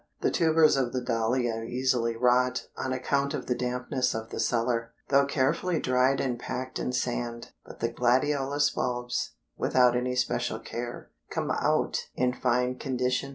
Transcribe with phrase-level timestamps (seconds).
[0.21, 4.93] The tubers of the dahlia easily rot, on account of the dampness of the cellar,
[5.09, 7.51] though carefully dried and packed in sand.
[7.67, 13.29] But the gladiolus bulbs, without any special care, come out in fine condition.